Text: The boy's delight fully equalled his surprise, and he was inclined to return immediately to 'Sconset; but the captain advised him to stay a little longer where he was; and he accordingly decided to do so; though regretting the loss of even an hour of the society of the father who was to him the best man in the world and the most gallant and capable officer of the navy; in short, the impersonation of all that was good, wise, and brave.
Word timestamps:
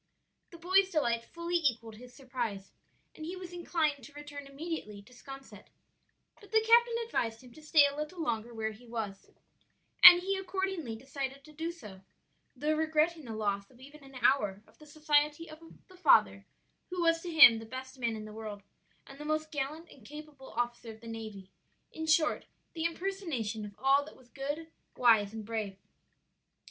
The 0.49 0.57
boy's 0.57 0.89
delight 0.89 1.23
fully 1.25 1.57
equalled 1.57 1.97
his 1.97 2.11
surprise, 2.11 2.71
and 3.13 3.23
he 3.23 3.35
was 3.35 3.53
inclined 3.53 4.03
to 4.03 4.13
return 4.13 4.47
immediately 4.47 5.03
to 5.03 5.13
'Sconset; 5.13 5.67
but 6.39 6.51
the 6.51 6.65
captain 6.67 6.95
advised 7.05 7.43
him 7.43 7.51
to 7.53 7.61
stay 7.61 7.85
a 7.85 7.95
little 7.95 8.19
longer 8.19 8.51
where 8.51 8.71
he 8.71 8.87
was; 8.87 9.29
and 10.03 10.19
he 10.21 10.35
accordingly 10.35 10.95
decided 10.95 11.43
to 11.43 11.53
do 11.53 11.71
so; 11.71 12.01
though 12.55 12.73
regretting 12.73 13.25
the 13.25 13.35
loss 13.35 13.69
of 13.69 13.79
even 13.79 14.03
an 14.03 14.15
hour 14.23 14.63
of 14.65 14.79
the 14.79 14.87
society 14.87 15.47
of 15.47 15.59
the 15.87 15.97
father 15.97 16.47
who 16.89 17.01
was 17.03 17.21
to 17.21 17.29
him 17.29 17.59
the 17.59 17.65
best 17.67 17.99
man 17.99 18.15
in 18.15 18.25
the 18.25 18.33
world 18.33 18.63
and 19.05 19.19
the 19.19 19.23
most 19.23 19.51
gallant 19.51 19.87
and 19.91 20.03
capable 20.03 20.49
officer 20.53 20.89
of 20.91 21.01
the 21.01 21.07
navy; 21.07 21.51
in 21.91 22.07
short, 22.07 22.45
the 22.73 22.85
impersonation 22.85 23.63
of 23.65 23.75
all 23.77 24.03
that 24.03 24.17
was 24.17 24.29
good, 24.29 24.71
wise, 24.95 25.31
and 25.31 25.45
brave. 25.45 25.77